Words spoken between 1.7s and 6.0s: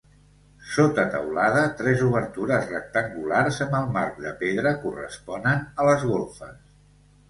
tres obertures rectangulars amb el marc de pedra corresponen a